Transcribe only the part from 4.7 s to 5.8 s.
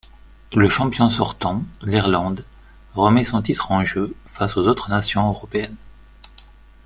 nations européennes.